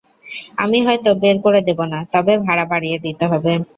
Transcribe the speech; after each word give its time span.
আমি 0.57 0.77
হয়তো 0.87 1.09
বের 1.21 1.37
করে 1.45 1.59
দেব 1.67 1.79
না, 1.93 1.99
তবে 2.13 2.33
ভাড়া 2.45 2.65
বাড়িয়ে 2.71 2.97
দিতে 3.05 3.25
হবে। 3.31 3.51